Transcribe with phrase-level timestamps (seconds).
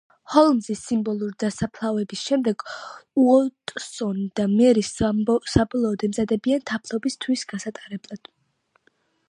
[0.33, 2.63] ჰოლმზის სიმბოლური დასაფლავების შემდეგ,
[3.25, 8.35] უოტსონი და მერი საბოლოოდ ემზადებიან თაფლობის თვის გასატარებლად.